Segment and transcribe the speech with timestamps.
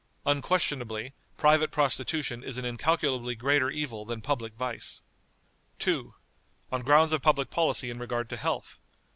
[0.25, 5.03] Unquestionably, private prostitution is an incalculably greater evil than public vice."
[5.77, 6.15] "2.
[6.71, 8.79] On grounds of public policy in regard to health.